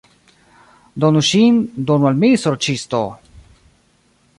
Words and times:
Donu 1.03 1.21
ŝin, 1.29 1.61
donu 1.91 2.09
al 2.13 2.19
mi, 2.25 2.33
sorĉisto! 2.47 3.07